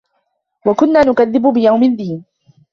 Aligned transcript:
وَكُنّا 0.65 1.05
نُكَذِّبُ 1.11 1.47
بِيَومِ 1.53 1.83
الدّينِ 1.83 2.23